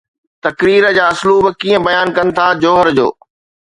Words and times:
تقرير 0.47 0.83
جا 0.99 1.05
اسلوب 1.13 1.45
ڪيئن 1.61 1.79
بيان 1.91 2.07
ڪن 2.19 2.27
ٿا 2.37 2.45
جوهر 2.67 2.95
جو؟ 2.97 3.09